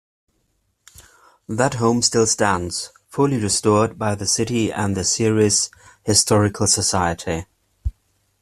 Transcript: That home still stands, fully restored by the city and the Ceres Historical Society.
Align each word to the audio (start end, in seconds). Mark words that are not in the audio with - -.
That 1.47 1.75
home 1.75 2.01
still 2.01 2.25
stands, 2.25 2.91
fully 3.07 3.37
restored 3.37 3.99
by 3.99 4.15
the 4.15 4.25
city 4.25 4.71
and 4.73 4.97
the 4.97 5.03
Ceres 5.03 5.69
Historical 6.01 6.65
Society. 6.65 7.45